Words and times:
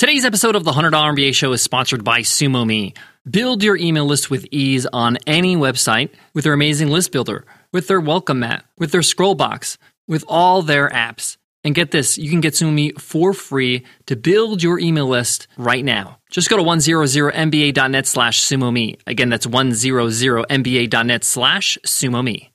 Today's 0.00 0.24
episode 0.24 0.56
of 0.56 0.64
the 0.64 0.72
$100 0.72 0.92
MBA 0.92 1.34
show 1.34 1.52
is 1.52 1.60
sponsored 1.60 2.04
by 2.04 2.20
SumoMe. 2.20 2.96
Build 3.30 3.62
your 3.62 3.76
email 3.76 4.06
list 4.06 4.30
with 4.30 4.46
ease 4.50 4.86
on 4.86 5.18
any 5.26 5.56
website 5.56 6.08
with 6.32 6.44
their 6.44 6.54
amazing 6.54 6.88
list 6.88 7.12
builder, 7.12 7.44
with 7.70 7.86
their 7.86 8.00
welcome 8.00 8.40
mat, 8.40 8.64
with 8.78 8.92
their 8.92 9.02
scroll 9.02 9.34
box, 9.34 9.76
with 10.08 10.24
all 10.26 10.62
their 10.62 10.88
apps. 10.88 11.36
And 11.64 11.74
get 11.74 11.90
this, 11.90 12.16
you 12.16 12.30
can 12.30 12.40
get 12.40 12.54
SumoMe 12.54 12.98
for 12.98 13.34
free 13.34 13.84
to 14.06 14.16
build 14.16 14.62
your 14.62 14.78
email 14.78 15.06
list 15.06 15.48
right 15.58 15.84
now. 15.84 16.16
Just 16.30 16.48
go 16.48 16.56
to 16.56 16.62
100mba.net 16.62 18.06
slash 18.06 18.40
sumome. 18.40 18.98
Again, 19.06 19.28
that's 19.28 19.46
100mba.net 19.46 21.24
slash 21.24 21.76
sumome. 21.84 22.48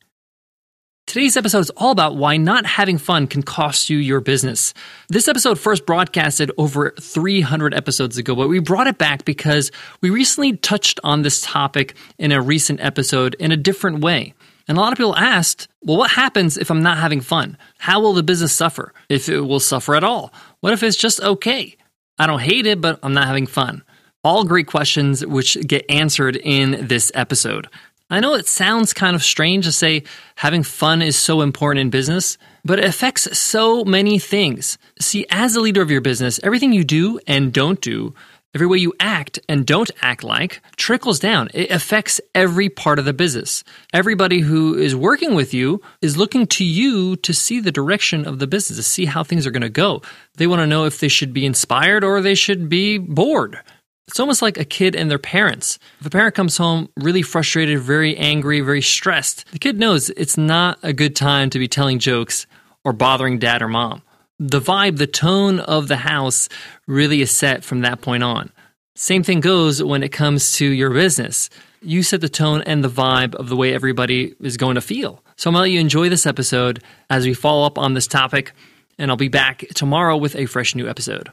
Today's 1.07 1.37
episode 1.37 1.59
is 1.59 1.69
all 1.77 1.91
about 1.91 2.15
why 2.15 2.35
not 2.37 2.65
having 2.65 2.97
fun 2.97 3.27
can 3.27 3.43
cost 3.43 3.91
you 3.91 3.97
your 3.97 4.21
business. 4.21 4.73
This 5.07 5.27
episode 5.27 5.59
first 5.59 5.85
broadcasted 5.85 6.51
over 6.57 6.95
300 6.99 7.75
episodes 7.75 8.17
ago, 8.17 8.33
but 8.33 8.49
we 8.49 8.57
brought 8.57 8.87
it 8.87 8.97
back 8.97 9.23
because 9.23 9.71
we 10.01 10.09
recently 10.09 10.57
touched 10.57 10.99
on 11.03 11.21
this 11.21 11.41
topic 11.41 11.95
in 12.17 12.31
a 12.31 12.41
recent 12.41 12.79
episode 12.81 13.35
in 13.35 13.51
a 13.51 13.57
different 13.57 13.99
way. 13.99 14.33
And 14.67 14.79
a 14.79 14.81
lot 14.81 14.93
of 14.93 14.97
people 14.97 15.15
asked, 15.15 15.67
well, 15.83 15.97
what 15.97 16.09
happens 16.09 16.57
if 16.57 16.71
I'm 16.71 16.81
not 16.81 16.97
having 16.97 17.21
fun? 17.21 17.55
How 17.77 17.99
will 18.01 18.13
the 18.13 18.23
business 18.23 18.51
suffer? 18.51 18.91
If 19.07 19.29
it 19.29 19.41
will 19.41 19.59
suffer 19.59 19.95
at 19.95 20.03
all? 20.03 20.33
What 20.61 20.73
if 20.73 20.81
it's 20.81 20.97
just 20.97 21.21
okay? 21.21 21.77
I 22.17 22.25
don't 22.25 22.41
hate 22.41 22.65
it, 22.65 22.81
but 22.81 22.99
I'm 23.03 23.13
not 23.13 23.27
having 23.27 23.45
fun. 23.45 23.83
All 24.23 24.43
great 24.43 24.65
questions 24.65 25.23
which 25.23 25.55
get 25.67 25.85
answered 25.87 26.35
in 26.35 26.87
this 26.87 27.11
episode. 27.13 27.67
I 28.07 28.19
know 28.19 28.35
it 28.35 28.47
sounds 28.47 28.93
kind 28.93 29.15
of 29.15 29.23
strange 29.23 29.65
to 29.65 29.71
say 29.71 30.03
having 30.35 30.61
fun 30.61 31.01
is 31.01 31.15
so 31.15 31.41
important 31.41 31.81
in 31.81 31.89
business, 31.89 32.37
but 32.63 32.77
it 32.77 32.85
affects 32.85 33.35
so 33.35 33.83
many 33.83 34.19
things. 34.19 34.77
See, 35.01 35.25
as 35.31 35.55
a 35.55 35.61
leader 35.61 35.81
of 35.81 35.89
your 35.89 36.01
business, 36.01 36.39
everything 36.43 36.71
you 36.71 36.83
do 36.83 37.19
and 37.25 37.51
don't 37.51 37.81
do, 37.81 38.13
every 38.53 38.67
way 38.67 38.77
you 38.77 38.93
act 38.99 39.39
and 39.49 39.65
don't 39.65 39.89
act 40.03 40.23
like, 40.23 40.61
trickles 40.75 41.17
down. 41.17 41.49
It 41.55 41.71
affects 41.71 42.21
every 42.35 42.69
part 42.69 42.99
of 42.99 43.05
the 43.05 43.13
business. 43.13 43.63
Everybody 43.91 44.41
who 44.41 44.75
is 44.75 44.95
working 44.95 45.33
with 45.33 45.51
you 45.51 45.81
is 45.99 46.15
looking 46.15 46.45
to 46.45 46.63
you 46.63 47.15
to 47.15 47.33
see 47.33 47.59
the 47.59 47.71
direction 47.71 48.27
of 48.27 48.37
the 48.37 48.45
business, 48.45 48.77
to 48.77 48.83
see 48.83 49.05
how 49.05 49.23
things 49.23 49.47
are 49.47 49.51
going 49.51 49.61
to 49.61 49.69
go. 49.69 50.03
They 50.35 50.45
want 50.45 50.59
to 50.59 50.67
know 50.67 50.85
if 50.85 50.99
they 50.99 51.07
should 51.07 51.33
be 51.33 51.45
inspired 51.45 52.03
or 52.03 52.21
they 52.21 52.35
should 52.35 52.69
be 52.69 52.99
bored. 52.99 53.61
It's 54.07 54.19
almost 54.19 54.41
like 54.41 54.57
a 54.57 54.65
kid 54.65 54.95
and 54.95 55.09
their 55.09 55.19
parents. 55.19 55.79
If 55.99 56.05
a 56.05 56.09
parent 56.09 56.35
comes 56.35 56.57
home 56.57 56.89
really 56.95 57.23
frustrated, 57.23 57.79
very 57.79 58.15
angry, 58.15 58.61
very 58.61 58.81
stressed, 58.81 59.51
the 59.51 59.59
kid 59.59 59.79
knows 59.79 60.09
it's 60.11 60.37
not 60.37 60.77
a 60.83 60.93
good 60.93 61.15
time 61.15 61.49
to 61.49 61.59
be 61.59 61.67
telling 61.67 61.99
jokes 61.99 62.45
or 62.83 62.93
bothering 62.93 63.39
dad 63.39 63.61
or 63.61 63.67
mom. 63.67 64.03
The 64.39 64.61
vibe, 64.61 64.97
the 64.97 65.07
tone 65.07 65.59
of 65.59 65.87
the 65.87 65.97
house 65.97 66.49
really 66.87 67.21
is 67.21 67.35
set 67.35 67.63
from 67.63 67.81
that 67.81 68.01
point 68.01 68.23
on. 68.23 68.51
Same 68.95 69.23
thing 69.23 69.39
goes 69.39 69.81
when 69.81 70.03
it 70.03 70.11
comes 70.11 70.53
to 70.53 70.65
your 70.65 70.91
business. 70.91 71.49
You 71.81 72.03
set 72.03 72.21
the 72.21 72.29
tone 72.29 72.61
and 72.61 72.83
the 72.83 72.89
vibe 72.89 73.35
of 73.35 73.49
the 73.49 73.55
way 73.55 73.73
everybody 73.73 74.35
is 74.39 74.57
going 74.57 74.75
to 74.75 74.81
feel. 74.81 75.23
So 75.35 75.49
I'm 75.49 75.53
going 75.53 75.61
to 75.61 75.63
let 75.63 75.71
you 75.71 75.79
enjoy 75.79 76.09
this 76.09 76.25
episode 76.25 76.81
as 77.09 77.25
we 77.25 77.33
follow 77.33 77.65
up 77.65 77.77
on 77.77 77.93
this 77.93 78.07
topic, 78.07 78.53
and 78.97 79.09
I'll 79.09 79.17
be 79.17 79.27
back 79.27 79.65
tomorrow 79.73 80.15
with 80.15 80.35
a 80.35 80.45
fresh 80.45 80.75
new 80.75 80.87
episode. 80.87 81.29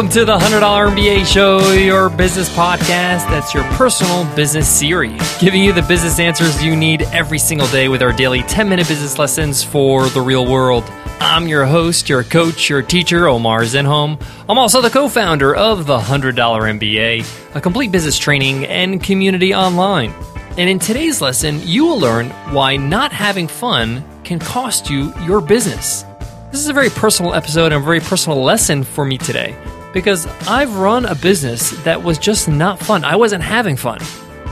Welcome 0.00 0.14
to 0.14 0.24
the 0.24 0.38
$100 0.38 0.96
MBA 0.96 1.26
Show, 1.26 1.72
your 1.72 2.08
business 2.08 2.48
podcast 2.48 3.28
that's 3.28 3.52
your 3.52 3.64
personal 3.64 4.24
business 4.34 4.66
series, 4.66 5.20
giving 5.36 5.62
you 5.62 5.74
the 5.74 5.82
business 5.82 6.18
answers 6.18 6.64
you 6.64 6.74
need 6.74 7.02
every 7.12 7.38
single 7.38 7.66
day 7.66 7.86
with 7.86 8.00
our 8.00 8.10
daily 8.10 8.42
10 8.44 8.66
minute 8.66 8.88
business 8.88 9.18
lessons 9.18 9.62
for 9.62 10.08
the 10.08 10.20
real 10.22 10.50
world. 10.50 10.84
I'm 11.20 11.46
your 11.46 11.66
host, 11.66 12.08
your 12.08 12.24
coach, 12.24 12.70
your 12.70 12.80
teacher, 12.80 13.28
Omar 13.28 13.60
Zenhom. 13.64 14.18
I'm 14.48 14.56
also 14.56 14.80
the 14.80 14.88
co 14.88 15.06
founder 15.06 15.54
of 15.54 15.84
the 15.84 15.98
$100 15.98 16.32
MBA, 16.32 17.54
a 17.54 17.60
complete 17.60 17.92
business 17.92 18.16
training 18.16 18.64
and 18.68 19.02
community 19.02 19.52
online. 19.52 20.14
And 20.56 20.70
in 20.70 20.78
today's 20.78 21.20
lesson, 21.20 21.60
you 21.66 21.84
will 21.84 22.00
learn 22.00 22.30
why 22.54 22.78
not 22.78 23.12
having 23.12 23.48
fun 23.48 24.02
can 24.24 24.38
cost 24.38 24.88
you 24.88 25.12
your 25.26 25.42
business. 25.42 26.06
This 26.50 26.60
is 26.60 26.68
a 26.68 26.72
very 26.72 26.88
personal 26.88 27.34
episode 27.34 27.66
and 27.74 27.82
a 27.82 27.84
very 27.84 28.00
personal 28.00 28.42
lesson 28.42 28.82
for 28.82 29.04
me 29.04 29.18
today 29.18 29.54
because 29.92 30.26
I've 30.48 30.76
run 30.76 31.04
a 31.04 31.14
business 31.14 31.70
that 31.84 32.02
was 32.02 32.18
just 32.18 32.48
not 32.48 32.78
fun. 32.78 33.04
I 33.04 33.16
wasn't 33.16 33.42
having 33.42 33.76
fun. 33.76 34.00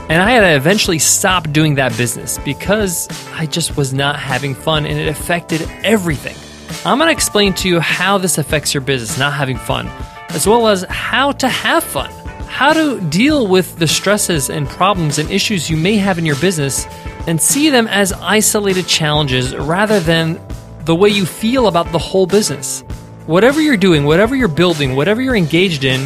And 0.09 0.21
I 0.21 0.31
had 0.31 0.39
to 0.41 0.55
eventually 0.55 0.99
stop 0.99 1.51
doing 1.51 1.75
that 1.75 1.95
business 1.95 2.39
because 2.39 3.07
I 3.33 3.45
just 3.45 3.77
was 3.77 3.93
not 3.93 4.17
having 4.17 4.55
fun 4.55 4.85
and 4.85 4.99
it 4.99 5.07
affected 5.07 5.61
everything. 5.83 6.35
I'm 6.83 6.97
going 6.97 7.09
to 7.09 7.13
explain 7.13 7.53
to 7.55 7.67
you 7.67 7.79
how 7.79 8.17
this 8.17 8.37
affects 8.37 8.73
your 8.73 8.81
business, 8.81 9.19
not 9.19 9.33
having 9.33 9.57
fun, 9.57 9.87
as 10.29 10.47
well 10.47 10.67
as 10.67 10.83
how 10.89 11.31
to 11.33 11.47
have 11.47 11.83
fun, 11.83 12.09
how 12.47 12.73
to 12.73 12.99
deal 13.09 13.47
with 13.47 13.77
the 13.77 13.87
stresses 13.87 14.49
and 14.49 14.67
problems 14.67 15.19
and 15.19 15.29
issues 15.29 15.69
you 15.69 15.77
may 15.77 15.97
have 15.97 16.17
in 16.17 16.25
your 16.25 16.37
business 16.37 16.87
and 17.27 17.39
see 17.39 17.69
them 17.69 17.87
as 17.87 18.11
isolated 18.13 18.87
challenges 18.87 19.55
rather 19.55 19.99
than 19.99 20.41
the 20.85 20.95
way 20.95 21.09
you 21.09 21.25
feel 21.25 21.67
about 21.67 21.91
the 21.91 21.99
whole 21.99 22.25
business. 22.25 22.83
Whatever 23.29 23.61
you're 23.61 23.77
doing, 23.77 24.05
whatever 24.05 24.35
you're 24.35 24.47
building, 24.47 24.95
whatever 24.95 25.21
you're 25.21 25.35
engaged 25.35 25.83
in, 25.83 26.05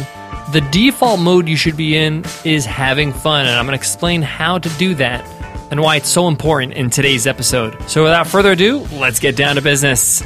the 0.52 0.60
default 0.70 1.18
mode 1.18 1.48
you 1.48 1.56
should 1.56 1.74
be 1.74 1.96
in 1.96 2.22
is 2.44 2.66
having 2.66 3.14
fun. 3.14 3.46
And 3.46 3.58
I'm 3.58 3.64
going 3.64 3.72
to 3.72 3.80
explain 3.80 4.20
how 4.20 4.58
to 4.58 4.68
do 4.76 4.94
that 4.96 5.24
and 5.70 5.80
why 5.80 5.96
it's 5.96 6.10
so 6.10 6.28
important 6.28 6.74
in 6.74 6.90
today's 6.90 7.26
episode. 7.26 7.80
So 7.88 8.02
without 8.02 8.26
further 8.26 8.52
ado, 8.52 8.80
let's 8.92 9.20
get 9.20 9.36
down 9.36 9.56
to 9.56 9.62
business. 9.62 10.20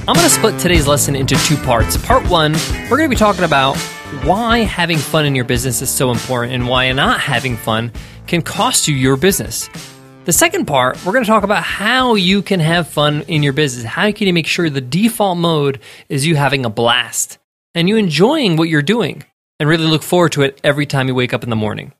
I'm 0.00 0.14
going 0.14 0.16
to 0.16 0.30
split 0.30 0.58
today's 0.58 0.88
lesson 0.88 1.14
into 1.14 1.36
two 1.46 1.56
parts. 1.58 1.96
Part 1.96 2.28
one, 2.28 2.54
we're 2.90 2.96
going 2.96 3.08
to 3.08 3.08
be 3.08 3.14
talking 3.14 3.44
about 3.44 3.76
why 4.24 4.64
having 4.64 4.98
fun 4.98 5.26
in 5.26 5.36
your 5.36 5.44
business 5.44 5.80
is 5.80 5.90
so 5.90 6.10
important 6.10 6.54
and 6.54 6.66
why 6.66 6.90
not 6.90 7.20
having 7.20 7.56
fun 7.56 7.92
can 8.26 8.42
cost 8.42 8.88
you 8.88 8.96
your 8.96 9.16
business. 9.16 9.70
The 10.24 10.32
second 10.32 10.64
part, 10.64 11.04
we're 11.04 11.12
going 11.12 11.24
to 11.24 11.28
talk 11.28 11.42
about 11.42 11.62
how 11.62 12.14
you 12.14 12.40
can 12.40 12.58
have 12.58 12.88
fun 12.88 13.22
in 13.28 13.42
your 13.42 13.52
business. 13.52 13.84
How 13.84 14.10
can 14.10 14.26
you 14.26 14.32
make 14.32 14.46
sure 14.46 14.70
the 14.70 14.80
default 14.80 15.36
mode 15.36 15.80
is 16.08 16.26
you 16.26 16.34
having 16.34 16.64
a 16.64 16.70
blast 16.70 17.36
and 17.74 17.90
you 17.90 17.96
enjoying 17.96 18.56
what 18.56 18.70
you're 18.70 18.80
doing 18.80 19.22
and 19.60 19.68
really 19.68 19.84
look 19.84 20.02
forward 20.02 20.32
to 20.32 20.42
it 20.42 20.58
every 20.64 20.86
time 20.86 21.08
you 21.08 21.14
wake 21.14 21.34
up 21.34 21.44
in 21.44 21.50
the 21.50 21.56
morning. 21.56 21.92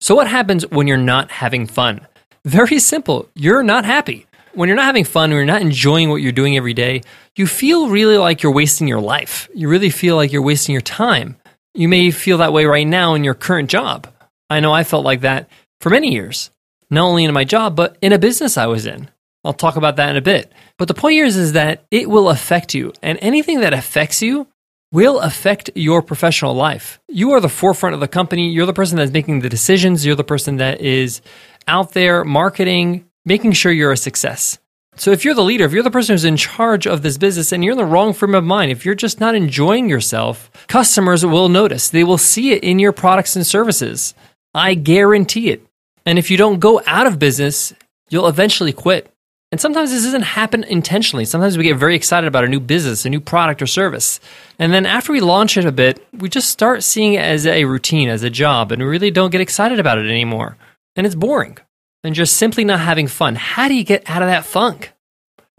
So, 0.00 0.14
what 0.14 0.28
happens 0.28 0.64
when 0.68 0.86
you're 0.86 0.96
not 0.96 1.32
having 1.32 1.66
fun? 1.66 2.06
Very 2.44 2.78
simple. 2.78 3.28
You're 3.34 3.64
not 3.64 3.84
happy. 3.84 4.26
When 4.54 4.68
you're 4.68 4.76
not 4.76 4.86
having 4.86 5.04
fun, 5.04 5.30
when 5.30 5.38
you're 5.38 5.46
not 5.46 5.62
enjoying 5.62 6.08
what 6.08 6.22
you're 6.22 6.30
doing 6.30 6.56
every 6.56 6.74
day, 6.74 7.02
you 7.34 7.48
feel 7.48 7.88
really 7.88 8.16
like 8.16 8.44
you're 8.44 8.52
wasting 8.52 8.86
your 8.86 9.00
life. 9.00 9.48
You 9.54 9.68
really 9.68 9.90
feel 9.90 10.14
like 10.14 10.30
you're 10.30 10.40
wasting 10.40 10.72
your 10.72 10.82
time. 10.82 11.36
You 11.74 11.88
may 11.88 12.12
feel 12.12 12.38
that 12.38 12.52
way 12.52 12.64
right 12.64 12.86
now 12.86 13.14
in 13.14 13.24
your 13.24 13.34
current 13.34 13.70
job. 13.70 14.06
I 14.48 14.60
know 14.60 14.72
I 14.72 14.84
felt 14.84 15.04
like 15.04 15.22
that 15.22 15.48
for 15.80 15.90
many 15.90 16.12
years, 16.12 16.51
not 16.92 17.08
only 17.08 17.24
in 17.24 17.32
my 17.34 17.44
job, 17.44 17.74
but 17.74 17.96
in 18.00 18.12
a 18.12 18.18
business 18.18 18.56
I 18.56 18.66
was 18.66 18.86
in. 18.86 19.10
I'll 19.44 19.52
talk 19.52 19.76
about 19.76 19.96
that 19.96 20.10
in 20.10 20.16
a 20.16 20.22
bit. 20.22 20.52
But 20.78 20.88
the 20.88 20.94
point 20.94 21.14
here 21.14 21.24
is, 21.24 21.36
is 21.36 21.54
that 21.54 21.84
it 21.90 22.08
will 22.08 22.28
affect 22.28 22.74
you, 22.74 22.92
and 23.02 23.18
anything 23.20 23.60
that 23.60 23.72
affects 23.72 24.22
you 24.22 24.46
will 24.92 25.20
affect 25.20 25.70
your 25.74 26.02
professional 26.02 26.54
life. 26.54 27.00
You 27.08 27.32
are 27.32 27.40
the 27.40 27.48
forefront 27.48 27.94
of 27.94 28.00
the 28.00 28.08
company. 28.08 28.50
You're 28.50 28.66
the 28.66 28.74
person 28.74 28.98
that's 28.98 29.10
making 29.10 29.40
the 29.40 29.48
decisions. 29.48 30.04
You're 30.04 30.16
the 30.16 30.22
person 30.22 30.58
that 30.58 30.82
is 30.82 31.22
out 31.66 31.92
there 31.92 32.24
marketing, 32.24 33.06
making 33.24 33.52
sure 33.52 33.72
you're 33.72 33.92
a 33.92 33.96
success. 33.96 34.58
So 34.96 35.10
if 35.10 35.24
you're 35.24 35.34
the 35.34 35.42
leader, 35.42 35.64
if 35.64 35.72
you're 35.72 35.82
the 35.82 35.90
person 35.90 36.12
who's 36.12 36.26
in 36.26 36.36
charge 36.36 36.86
of 36.86 37.00
this 37.00 37.16
business 37.16 37.50
and 37.50 37.64
you're 37.64 37.72
in 37.72 37.78
the 37.78 37.86
wrong 37.86 38.12
frame 38.12 38.34
of 38.34 38.44
mind, 38.44 38.70
if 38.70 38.84
you're 38.84 38.94
just 38.94 39.18
not 39.18 39.34
enjoying 39.34 39.88
yourself, 39.88 40.50
customers 40.68 41.24
will 41.24 41.48
notice. 41.48 41.88
They 41.88 42.04
will 42.04 42.18
see 42.18 42.52
it 42.52 42.62
in 42.62 42.78
your 42.78 42.92
products 42.92 43.34
and 43.34 43.46
services. 43.46 44.12
I 44.54 44.74
guarantee 44.74 45.48
it. 45.50 45.66
And 46.04 46.18
if 46.18 46.30
you 46.30 46.36
don't 46.36 46.60
go 46.60 46.82
out 46.86 47.06
of 47.06 47.18
business, 47.18 47.72
you'll 48.08 48.28
eventually 48.28 48.72
quit. 48.72 49.12
And 49.50 49.60
sometimes 49.60 49.90
this 49.90 50.04
doesn't 50.04 50.22
happen 50.22 50.64
intentionally. 50.64 51.26
Sometimes 51.26 51.58
we 51.58 51.64
get 51.64 51.76
very 51.76 51.94
excited 51.94 52.26
about 52.26 52.44
a 52.44 52.48
new 52.48 52.58
business, 52.58 53.04
a 53.04 53.10
new 53.10 53.20
product 53.20 53.60
or 53.60 53.66
service. 53.66 54.18
And 54.58 54.72
then 54.72 54.86
after 54.86 55.12
we 55.12 55.20
launch 55.20 55.58
it 55.58 55.66
a 55.66 55.72
bit, 55.72 56.04
we 56.12 56.30
just 56.30 56.48
start 56.48 56.82
seeing 56.82 57.14
it 57.14 57.22
as 57.22 57.46
a 57.46 57.66
routine, 57.66 58.08
as 58.08 58.22
a 58.22 58.30
job, 58.30 58.72
and 58.72 58.80
we 58.82 58.88
really 58.88 59.10
don't 59.10 59.30
get 59.30 59.42
excited 59.42 59.78
about 59.78 59.98
it 59.98 60.08
anymore. 60.08 60.56
And 60.96 61.06
it's 61.06 61.14
boring 61.14 61.58
and 62.02 62.14
just 62.14 62.36
simply 62.36 62.64
not 62.64 62.80
having 62.80 63.06
fun. 63.06 63.34
How 63.34 63.68
do 63.68 63.74
you 63.74 63.84
get 63.84 64.08
out 64.08 64.22
of 64.22 64.28
that 64.28 64.46
funk? 64.46 64.92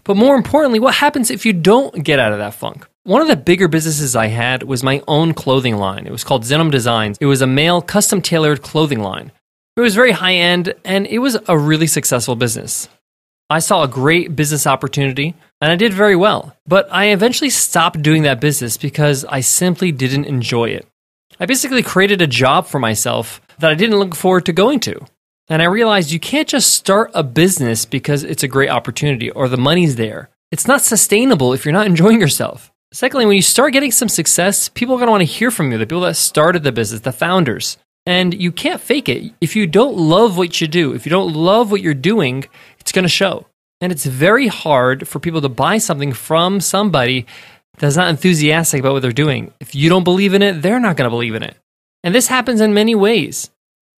But 0.04 0.18
more 0.18 0.36
importantly, 0.36 0.80
what 0.80 0.95
happens 0.95 1.30
if 1.30 1.45
you 1.45 1.54
don't 1.54 2.04
get 2.04 2.19
out 2.19 2.34
of 2.34 2.40
that 2.40 2.56
funk? 2.56 2.88
One 3.04 3.22
of 3.22 3.28
the 3.28 3.36
bigger 3.36 3.68
businesses 3.68 4.16
I 4.16 4.28
had 4.28 4.63
was 4.63 4.81
my 4.81 5.01
own 5.07 5.34
clothing 5.34 5.78
line. 5.78 6.07
It 6.07 6.12
was 6.12 6.24
called 6.24 6.44
Zenhom 6.44 6.72
Designs. 6.72 7.18
It 7.22 7.25
was 7.28 7.42
a 7.42 7.48
male 7.48 7.81
custom 7.81 8.22
tailored 8.22 8.62
clothing 8.63 9.01
line. 9.01 9.31
It 9.75 9.81
was 9.81 9.95
very 9.95 10.11
high 10.11 10.35
end 10.35 10.75
and 10.85 11.07
it 11.07 11.17
was 11.17 11.37
a 11.47 11.57
really 11.57 11.87
successful 11.87 12.35
business. 12.35 12.87
I 13.49 13.57
saw 13.57 13.83
a 13.83 13.87
great 13.87 14.35
business 14.35 14.67
opportunity 14.67 15.35
and 15.61 15.71
I 15.71 15.75
did 15.75 15.93
very 15.93 16.15
well. 16.15 16.55
But 16.67 16.87
I 16.91 17.07
eventually 17.07 17.49
stopped 17.49 18.03
doing 18.03 18.23
that 18.23 18.39
business 18.39 18.77
because 18.77 19.25
I 19.25 19.39
simply 19.39 19.91
didn't 19.91 20.25
enjoy 20.25 20.65
it. 20.69 20.87
I 21.39 21.47
basically 21.47 21.81
created 21.81 22.21
a 22.21 22.27
job 22.27 22.67
for 22.67 22.77
myself 22.79 23.41
that 23.59 23.71
I 23.71 23.75
didn't 23.75 23.97
look 23.97 24.13
forward 24.13 24.45
to 24.45 24.53
going 24.53 24.79
to. 24.81 25.05
And 25.49 25.61
I 25.61 25.65
realized 25.65 26.11
you 26.11 26.19
can't 26.19 26.47
just 26.47 26.73
start 26.75 27.09
a 27.15 27.23
business 27.23 27.85
because 27.85 28.23
it's 28.23 28.43
a 28.43 28.47
great 28.47 28.69
opportunity 28.69 29.31
or 29.31 29.49
the 29.49 29.57
money's 29.57 29.95
there. 29.95 30.29
It's 30.51 30.67
not 30.67 30.81
sustainable 30.81 31.51
if 31.51 31.65
you're 31.65 31.73
not 31.73 31.87
enjoying 31.87 32.21
yourself. 32.21 32.71
Secondly, 32.93 33.25
when 33.25 33.35
you 33.35 33.41
start 33.41 33.73
getting 33.73 33.91
some 33.91 34.07
success, 34.07 34.69
people 34.69 34.93
are 34.93 34.99
going 34.99 35.07
to 35.07 35.11
want 35.11 35.21
to 35.21 35.25
hear 35.25 35.49
from 35.49 35.71
you, 35.71 35.79
the 35.79 35.87
people 35.87 36.01
that 36.01 36.15
started 36.15 36.61
the 36.61 36.71
business, 36.71 37.01
the 37.01 37.11
founders. 37.11 37.77
And 38.05 38.33
you 38.33 38.51
can't 38.51 38.81
fake 38.81 39.07
it. 39.07 39.33
If 39.39 39.55
you 39.55 39.65
don't 39.65 39.95
love 39.95 40.38
what 40.38 40.59
you 40.59 40.67
do, 40.67 40.94
if 40.94 41.05
you 41.05 41.09
don't 41.09 41.33
love 41.33 41.71
what 41.71 41.81
you're 41.81 41.94
doing, 41.94 42.45
it's 42.79 42.91
going 42.91 43.03
to 43.03 43.09
show. 43.09 43.47
And 43.79 43.91
it's 43.91 44.05
very 44.05 44.47
hard 44.47 45.07
for 45.07 45.19
people 45.19 45.41
to 45.41 45.50
buy 45.50 45.77
something 45.77 46.13
from 46.13 46.59
somebody 46.59 47.25
that's 47.77 47.95
not 47.95 48.09
enthusiastic 48.09 48.79
about 48.79 48.94
what 48.94 49.01
they're 49.01 49.11
doing. 49.11 49.53
If 49.59 49.73
you 49.73 49.89
don't 49.89 50.03
believe 50.03 50.33
in 50.33 50.41
it, 50.41 50.61
they're 50.61 50.79
not 50.79 50.97
going 50.97 51.05
to 51.05 51.09
believe 51.09 51.35
in 51.35 51.44
it. 51.44 51.57
And 52.03 52.13
this 52.13 52.27
happens 52.27 52.61
in 52.61 52.73
many 52.73 52.95
ways 52.95 53.50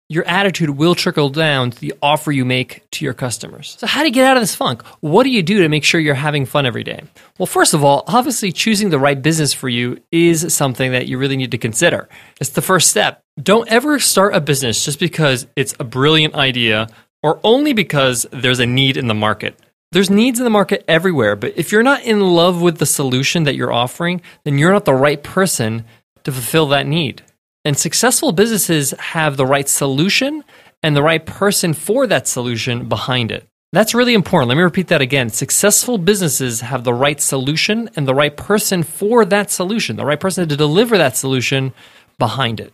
your 0.07 0.23
attitude 0.27 0.69
will 0.69 0.93
trickle 0.93 1.29
down 1.29 1.71
to 1.71 1.79
the 1.79 1.93
offer 2.01 2.31
you 2.31 2.45
make 2.45 2.83
to 2.91 3.03
your 3.03 3.13
customers. 3.13 3.75
So, 3.79 3.87
how 3.87 4.01
do 4.01 4.07
you 4.07 4.13
get 4.13 4.27
out 4.27 4.37
of 4.37 4.41
this 4.41 4.53
funk? 4.53 4.83
What 4.99 5.23
do 5.23 5.29
you 5.29 5.41
do 5.41 5.61
to 5.63 5.69
make 5.69 5.83
sure 5.83 5.99
you're 5.99 6.13
having 6.13 6.45
fun 6.45 6.65
every 6.65 6.83
day? 6.83 7.01
Well, 7.39 7.47
first 7.47 7.73
of 7.73 7.83
all, 7.83 8.03
obviously, 8.07 8.51
choosing 8.51 8.89
the 8.89 8.99
right 8.99 9.19
business 9.19 9.53
for 9.53 9.67
you 9.67 9.99
is 10.11 10.53
something 10.53 10.91
that 10.91 11.07
you 11.07 11.17
really 11.17 11.37
need 11.37 11.51
to 11.51 11.57
consider. 11.57 12.07
It's 12.39 12.51
the 12.51 12.61
first 12.61 12.89
step. 12.89 13.24
Don't 13.41 13.67
ever 13.67 13.99
start 13.99 14.33
a 14.33 14.39
business 14.39 14.85
just 14.85 14.97
because 14.97 15.45
it's 15.57 15.75
a 15.77 15.83
brilliant 15.83 16.35
idea 16.35 16.87
or 17.21 17.41
only 17.43 17.73
because 17.73 18.25
there's 18.31 18.59
a 18.59 18.65
need 18.65 18.95
in 18.95 19.07
the 19.07 19.13
market. 19.13 19.59
There's 19.91 20.09
needs 20.09 20.39
in 20.39 20.45
the 20.45 20.49
market 20.49 20.85
everywhere, 20.87 21.35
but 21.35 21.51
if 21.57 21.69
you're 21.69 21.83
not 21.83 22.03
in 22.03 22.21
love 22.21 22.61
with 22.61 22.77
the 22.77 22.85
solution 22.85 23.43
that 23.43 23.55
you're 23.55 23.73
offering, 23.73 24.21
then 24.45 24.57
you're 24.57 24.71
not 24.71 24.85
the 24.85 24.93
right 24.93 25.21
person 25.21 25.83
to 26.23 26.31
fulfill 26.31 26.67
that 26.69 26.87
need. 26.87 27.23
And 27.65 27.77
successful 27.77 28.31
businesses 28.31 28.91
have 28.91 29.35
the 29.35 29.45
right 29.45 29.67
solution 29.67 30.45
and 30.81 30.95
the 30.95 31.03
right 31.03 31.25
person 31.25 31.73
for 31.73 32.07
that 32.07 32.29
solution 32.29 32.87
behind 32.87 33.33
it. 33.33 33.45
That's 33.73 33.93
really 33.93 34.13
important. 34.13 34.47
Let 34.47 34.55
me 34.55 34.63
repeat 34.63 34.87
that 34.87 35.01
again. 35.01 35.29
Successful 35.29 35.97
businesses 35.97 36.61
have 36.61 36.85
the 36.85 36.93
right 36.93 37.19
solution 37.19 37.89
and 37.97 38.07
the 38.07 38.15
right 38.15 38.37
person 38.37 38.81
for 38.83 39.25
that 39.25 39.51
solution, 39.51 39.97
the 39.97 40.05
right 40.05 40.19
person 40.19 40.47
to 40.47 40.55
deliver 40.55 40.97
that 40.97 41.17
solution 41.17 41.73
behind 42.17 42.61
it. 42.61 42.73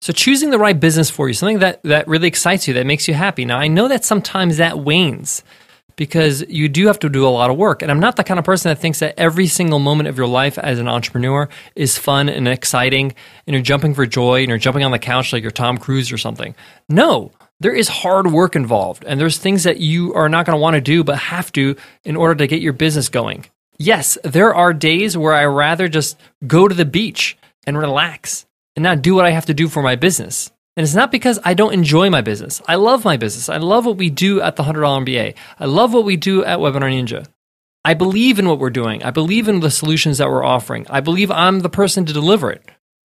So 0.00 0.14
choosing 0.14 0.50
the 0.50 0.58
right 0.58 0.78
business 0.78 1.10
for 1.10 1.28
you, 1.28 1.34
something 1.34 1.58
that, 1.58 1.82
that 1.82 2.08
really 2.08 2.26
excites 2.26 2.66
you, 2.66 2.74
that 2.74 2.86
makes 2.86 3.06
you 3.06 3.12
happy. 3.12 3.44
Now 3.44 3.58
I 3.58 3.68
know 3.68 3.88
that 3.88 4.04
sometimes 4.04 4.56
that 4.56 4.78
wanes 4.78 5.42
because 5.96 6.42
you 6.48 6.70
do 6.70 6.86
have 6.86 6.98
to 7.00 7.10
do 7.10 7.26
a 7.26 7.28
lot 7.28 7.50
of 7.50 7.58
work. 7.58 7.82
And 7.82 7.90
I'm 7.90 8.00
not 8.00 8.16
the 8.16 8.24
kind 8.24 8.38
of 8.38 8.44
person 8.46 8.70
that 8.70 8.78
thinks 8.78 9.00
that 9.00 9.18
every 9.18 9.46
single 9.46 9.78
moment 9.78 10.08
of 10.08 10.16
your 10.16 10.26
life 10.26 10.56
as 10.56 10.78
an 10.78 10.88
entrepreneur 10.88 11.50
is 11.76 11.98
fun 11.98 12.30
and 12.30 12.48
exciting 12.48 13.14
and 13.46 13.52
you're 13.52 13.62
jumping 13.62 13.92
for 13.92 14.06
joy 14.06 14.40
and 14.40 14.48
you're 14.48 14.56
jumping 14.56 14.84
on 14.84 14.90
the 14.90 14.98
couch 14.98 15.34
like 15.34 15.42
you're 15.42 15.50
Tom 15.50 15.76
Cruise 15.76 16.10
or 16.10 16.16
something. 16.16 16.54
No, 16.88 17.32
there 17.60 17.74
is 17.74 17.88
hard 17.88 18.32
work 18.32 18.56
involved 18.56 19.04
and 19.06 19.20
there's 19.20 19.36
things 19.36 19.64
that 19.64 19.80
you 19.80 20.14
are 20.14 20.30
not 20.30 20.46
going 20.46 20.56
to 20.56 20.62
want 20.62 20.76
to 20.76 20.80
do 20.80 21.04
but 21.04 21.18
have 21.18 21.52
to 21.52 21.76
in 22.04 22.16
order 22.16 22.36
to 22.36 22.46
get 22.46 22.62
your 22.62 22.72
business 22.72 23.10
going. 23.10 23.44
Yes, 23.76 24.16
there 24.24 24.54
are 24.54 24.72
days 24.72 25.18
where 25.18 25.34
I 25.34 25.44
rather 25.44 25.88
just 25.88 26.18
go 26.46 26.66
to 26.66 26.74
the 26.74 26.86
beach 26.86 27.36
and 27.66 27.76
relax 27.76 28.46
and 28.80 28.84
not 28.84 29.02
do 29.02 29.14
what 29.14 29.26
I 29.26 29.30
have 29.30 29.44
to 29.44 29.52
do 29.52 29.68
for 29.68 29.82
my 29.82 29.94
business. 29.94 30.50
And 30.74 30.84
it's 30.84 30.94
not 30.94 31.12
because 31.12 31.38
I 31.44 31.52
don't 31.52 31.74
enjoy 31.74 32.08
my 32.08 32.22
business. 32.22 32.62
I 32.66 32.76
love 32.76 33.04
my 33.04 33.18
business. 33.18 33.50
I 33.50 33.58
love 33.58 33.84
what 33.84 33.98
we 33.98 34.08
do 34.08 34.40
at 34.40 34.56
the 34.56 34.62
$100 34.62 35.04
MBA. 35.04 35.34
I 35.58 35.64
love 35.66 35.92
what 35.92 36.06
we 36.06 36.16
do 36.16 36.42
at 36.46 36.60
Webinar 36.60 36.90
Ninja. 36.90 37.26
I 37.84 37.92
believe 37.92 38.38
in 38.38 38.48
what 38.48 38.58
we're 38.58 38.70
doing. 38.70 39.02
I 39.02 39.10
believe 39.10 39.48
in 39.48 39.60
the 39.60 39.70
solutions 39.70 40.16
that 40.16 40.30
we're 40.30 40.42
offering. 40.42 40.86
I 40.88 41.00
believe 41.00 41.30
I'm 41.30 41.60
the 41.60 41.68
person 41.68 42.06
to 42.06 42.14
deliver 42.14 42.50
it. 42.50 42.62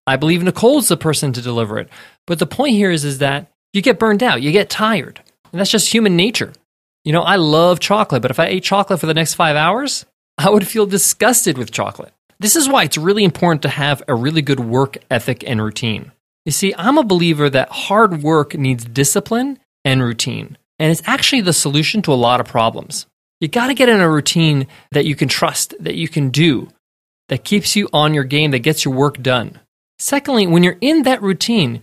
I 0.07 0.15
believe 0.15 0.45
Nicole's 0.45 0.87
the 0.87 0.97
person 0.97 1.33
to 1.33 1.43
deliver 1.43 1.81
it. 1.81 1.89
But 2.25 2.39
the 2.39 2.47
point 2.47 2.75
here 2.75 2.93
is, 2.93 3.05
is 3.05 3.19
that 3.19 3.51
you 3.73 3.83
get 3.83 3.99
burned 3.99 4.23
out, 4.23 4.43
you 4.43 4.53
get 4.53 4.71
tired. 4.71 5.21
And 5.51 5.59
that's 5.59 5.73
just 5.73 5.93
human 5.93 6.15
nature. 6.15 6.53
You 7.03 7.13
know, 7.13 7.23
I 7.23 7.35
love 7.35 7.81
chocolate, 7.81 8.23
but 8.23 8.31
if 8.31 8.39
I 8.39 8.47
ate 8.47 8.63
chocolate 8.63 9.01
for 9.01 9.07
the 9.07 9.15
next 9.15 9.35
five 9.35 9.57
hours, 9.57 10.07
I 10.39 10.51
would 10.51 10.69
feel 10.69 10.87
disgusted 10.87 11.59
with 11.59 11.73
chocolate. 11.73 12.14
This 12.39 12.57
is 12.57 12.69
why 12.69 12.85
it's 12.85 12.99
really 12.99 13.25
important 13.25 13.63
to 13.63 13.69
have 13.69 14.03
a 14.09 14.15
really 14.15 14.43
good 14.43 14.61
work 14.61 14.99
ethic 15.11 15.45
and 15.47 15.63
routine. 15.63 16.13
You 16.45 16.53
see, 16.53 16.75
I'm 16.77 16.99
a 16.99 17.05
believer 17.05 17.49
that 17.49 17.71
hard 17.71 18.23
work 18.23 18.55
needs 18.55 18.85
discipline 18.85 19.59
and 19.85 20.03
routine. 20.03 20.59
And 20.79 20.91
it's 20.91 21.03
actually 21.07 21.43
the 21.43 21.53
solution 21.53 22.03
to 22.03 22.13
a 22.13 22.15
lot 22.15 22.41
of 22.41 22.47
problems. 22.47 23.07
You 23.41 23.49
got 23.49 23.69
to 23.69 23.75
get 23.75 23.89
in 23.89 24.01
a 24.01 24.11
routine 24.11 24.67
that 24.93 25.07
you 25.07 25.15
can 25.15 25.29
trust, 25.29 25.75
that 25.81 25.95
you 25.95 26.09
can 26.09 26.31
do, 26.31 26.69
that 27.29 27.45
keeps 27.45 27.77
you 27.77 27.89
on 27.93 28.15
your 28.15 28.25
game, 28.25 28.51
that 28.51 28.61
gets 28.61 28.85
your 28.85 28.95
work 28.95 29.23
done. 29.23 29.61
Secondly, 29.99 30.47
when 30.47 30.63
you're 30.63 30.79
in 30.81 31.03
that 31.03 31.23
routine, 31.23 31.81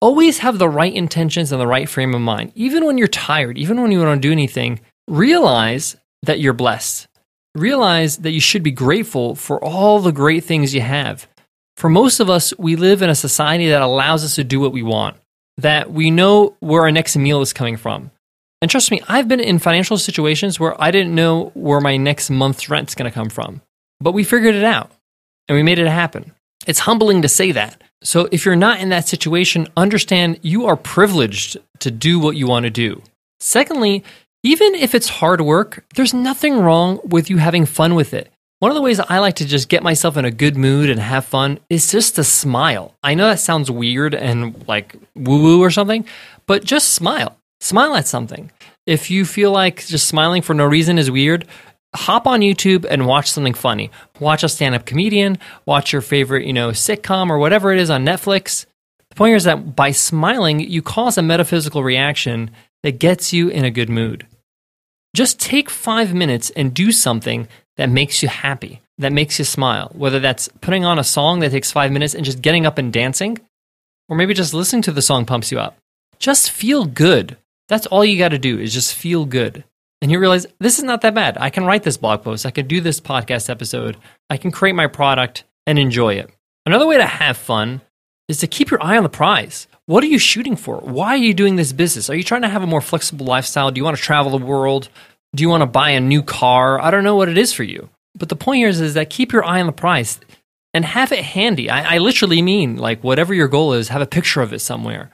always 0.00 0.38
have 0.38 0.58
the 0.58 0.68
right 0.68 0.92
intentions 0.92 1.52
and 1.52 1.60
the 1.60 1.66
right 1.66 1.88
frame 1.88 2.14
of 2.14 2.20
mind. 2.20 2.52
Even 2.54 2.84
when 2.84 2.98
you're 2.98 3.08
tired, 3.08 3.56
even 3.56 3.80
when 3.80 3.92
you 3.92 4.02
don't 4.02 4.20
do 4.20 4.32
anything, 4.32 4.80
realize 5.08 5.96
that 6.22 6.40
you're 6.40 6.52
blessed. 6.52 7.06
Realize 7.54 8.18
that 8.18 8.32
you 8.32 8.40
should 8.40 8.62
be 8.62 8.72
grateful 8.72 9.34
for 9.36 9.62
all 9.62 10.00
the 10.00 10.12
great 10.12 10.44
things 10.44 10.74
you 10.74 10.80
have. 10.80 11.28
For 11.76 11.88
most 11.88 12.20
of 12.20 12.28
us, 12.28 12.52
we 12.58 12.76
live 12.76 13.02
in 13.02 13.10
a 13.10 13.14
society 13.14 13.68
that 13.68 13.82
allows 13.82 14.24
us 14.24 14.34
to 14.36 14.44
do 14.44 14.60
what 14.60 14.72
we 14.72 14.82
want, 14.82 15.16
that 15.58 15.92
we 15.92 16.10
know 16.10 16.56
where 16.60 16.82
our 16.82 16.92
next 16.92 17.16
meal 17.16 17.42
is 17.42 17.52
coming 17.52 17.76
from. 17.76 18.10
And 18.60 18.70
trust 18.70 18.90
me, 18.90 19.02
I've 19.08 19.28
been 19.28 19.40
in 19.40 19.58
financial 19.58 19.98
situations 19.98 20.58
where 20.58 20.80
I 20.82 20.90
didn't 20.90 21.14
know 21.14 21.52
where 21.54 21.80
my 21.80 21.96
next 21.96 22.30
month's 22.30 22.68
rent's 22.68 22.94
going 22.94 23.10
to 23.10 23.14
come 23.14 23.28
from. 23.28 23.60
But 24.00 24.12
we 24.12 24.24
figured 24.24 24.54
it 24.54 24.64
out 24.64 24.90
and 25.48 25.56
we 25.56 25.62
made 25.62 25.78
it 25.78 25.86
happen. 25.86 26.32
It's 26.66 26.78
humbling 26.80 27.22
to 27.22 27.28
say 27.28 27.52
that. 27.52 27.82
So 28.02 28.28
if 28.32 28.44
you're 28.44 28.56
not 28.56 28.80
in 28.80 28.88
that 28.88 29.06
situation, 29.06 29.68
understand 29.76 30.40
you 30.42 30.66
are 30.66 30.76
privileged 30.76 31.56
to 31.80 31.90
do 31.90 32.18
what 32.18 32.36
you 32.36 32.46
want 32.46 32.64
to 32.64 32.70
do. 32.70 33.02
Secondly, 33.40 34.04
even 34.44 34.74
if 34.74 34.94
it's 34.94 35.08
hard 35.08 35.40
work, 35.40 35.84
there's 35.96 36.12
nothing 36.12 36.60
wrong 36.60 37.00
with 37.02 37.30
you 37.30 37.38
having 37.38 37.64
fun 37.64 37.94
with 37.94 38.12
it. 38.12 38.30
One 38.58 38.70
of 38.70 38.74
the 38.74 38.82
ways 38.82 39.00
I 39.00 39.18
like 39.18 39.36
to 39.36 39.46
just 39.46 39.70
get 39.70 39.82
myself 39.82 40.18
in 40.18 40.26
a 40.26 40.30
good 40.30 40.56
mood 40.56 40.90
and 40.90 41.00
have 41.00 41.24
fun 41.24 41.58
is 41.68 41.90
just 41.90 42.16
to 42.16 42.24
smile. 42.24 42.94
I 43.02 43.14
know 43.14 43.28
that 43.28 43.40
sounds 43.40 43.70
weird 43.70 44.14
and 44.14 44.66
like 44.68 44.96
woo 45.16 45.42
woo 45.42 45.62
or 45.62 45.70
something, 45.70 46.04
but 46.46 46.62
just 46.62 46.92
smile. 46.92 47.38
Smile 47.60 47.94
at 47.96 48.06
something. 48.06 48.50
If 48.86 49.10
you 49.10 49.24
feel 49.24 49.50
like 49.50 49.86
just 49.86 50.06
smiling 50.06 50.42
for 50.42 50.52
no 50.52 50.66
reason 50.66 50.98
is 50.98 51.10
weird, 51.10 51.46
hop 51.94 52.26
on 52.26 52.40
YouTube 52.40 52.84
and 52.88 53.06
watch 53.06 53.30
something 53.30 53.54
funny. 53.54 53.90
Watch 54.20 54.44
a 54.44 54.48
stand 54.50 54.74
up 54.74 54.84
comedian, 54.84 55.38
watch 55.64 55.92
your 55.92 56.02
favorite, 56.02 56.46
you 56.46 56.52
know, 56.52 56.70
sitcom 56.70 57.30
or 57.30 57.38
whatever 57.38 57.72
it 57.72 57.78
is 57.78 57.88
on 57.88 58.04
Netflix. 58.04 58.66
The 59.08 59.16
point 59.16 59.30
here 59.30 59.36
is 59.36 59.44
that 59.44 59.74
by 59.74 59.92
smiling, 59.92 60.60
you 60.60 60.82
cause 60.82 61.16
a 61.16 61.22
metaphysical 61.22 61.82
reaction 61.82 62.50
that 62.82 62.98
gets 62.98 63.32
you 63.32 63.48
in 63.48 63.64
a 63.64 63.70
good 63.70 63.88
mood. 63.88 64.26
Just 65.14 65.40
take 65.40 65.70
five 65.70 66.12
minutes 66.12 66.50
and 66.50 66.74
do 66.74 66.92
something 66.92 67.48
that 67.76 67.88
makes 67.88 68.22
you 68.22 68.28
happy, 68.28 68.82
that 68.98 69.12
makes 69.12 69.38
you 69.38 69.44
smile, 69.44 69.90
whether 69.94 70.20
that's 70.20 70.48
putting 70.60 70.84
on 70.84 70.98
a 70.98 71.04
song 71.04 71.40
that 71.40 71.52
takes 71.52 71.72
five 71.72 71.92
minutes 71.92 72.14
and 72.14 72.24
just 72.24 72.42
getting 72.42 72.66
up 72.66 72.78
and 72.78 72.92
dancing, 72.92 73.38
or 74.08 74.16
maybe 74.16 74.34
just 74.34 74.52
listening 74.52 74.82
to 74.82 74.92
the 74.92 75.00
song 75.00 75.24
pumps 75.24 75.52
you 75.52 75.58
up. 75.58 75.78
Just 76.18 76.50
feel 76.50 76.84
good. 76.84 77.36
That's 77.68 77.86
all 77.86 78.04
you 78.04 78.18
got 78.18 78.28
to 78.30 78.38
do 78.38 78.58
is 78.58 78.74
just 78.74 78.94
feel 78.94 79.24
good. 79.24 79.64
And 80.02 80.10
you 80.10 80.18
realize 80.18 80.46
this 80.58 80.78
is 80.78 80.84
not 80.84 81.00
that 81.00 81.14
bad. 81.14 81.38
I 81.40 81.48
can 81.48 81.64
write 81.64 81.82
this 81.82 81.96
blog 81.96 82.22
post. 82.22 82.44
I 82.44 82.50
can 82.50 82.66
do 82.66 82.80
this 82.80 83.00
podcast 83.00 83.48
episode. 83.48 83.96
I 84.28 84.36
can 84.36 84.50
create 84.50 84.74
my 84.74 84.86
product 84.86 85.44
and 85.66 85.78
enjoy 85.78 86.14
it. 86.14 86.30
Another 86.66 86.86
way 86.86 86.96
to 86.98 87.06
have 87.06 87.36
fun 87.36 87.80
is 88.28 88.38
to 88.38 88.46
keep 88.46 88.70
your 88.70 88.82
eye 88.82 88.96
on 88.96 89.02
the 89.02 89.08
prize. 89.08 89.66
What 89.86 90.02
are 90.02 90.08
you 90.08 90.18
shooting 90.18 90.56
for? 90.56 90.78
Why 90.78 91.08
are 91.08 91.16
you 91.16 91.34
doing 91.34 91.56
this 91.56 91.72
business? 91.72 92.08
Are 92.08 92.16
you 92.16 92.24
trying 92.24 92.42
to 92.42 92.48
have 92.48 92.62
a 92.62 92.66
more 92.66 92.80
flexible 92.80 93.26
lifestyle? 93.26 93.70
Do 93.70 93.78
you 93.78 93.84
want 93.84 93.96
to 93.96 94.02
travel 94.02 94.36
the 94.36 94.44
world? 94.44 94.88
Do 95.34 95.42
you 95.42 95.48
want 95.50 95.60
to 95.60 95.66
buy 95.66 95.90
a 95.90 96.00
new 96.00 96.22
car? 96.22 96.80
I 96.80 96.90
don't 96.90 97.04
know 97.04 97.16
what 97.16 97.28
it 97.28 97.36
is 97.36 97.52
for 97.52 97.64
you. 97.64 97.90
But 98.14 98.30
the 98.30 98.36
point 98.36 98.58
here 98.58 98.68
is, 98.68 98.80
is 98.80 98.94
that 98.94 99.10
keep 99.10 99.32
your 99.32 99.44
eye 99.44 99.60
on 99.60 99.66
the 99.66 99.72
price 99.72 100.20
and 100.72 100.86
have 100.86 101.12
it 101.12 101.22
handy. 101.22 101.68
I, 101.68 101.96
I 101.96 101.98
literally 101.98 102.40
mean 102.40 102.76
like 102.76 103.04
whatever 103.04 103.34
your 103.34 103.48
goal 103.48 103.74
is, 103.74 103.88
have 103.88 104.00
a 104.00 104.06
picture 104.06 104.40
of 104.40 104.54
it 104.54 104.60
somewhere. 104.60 105.10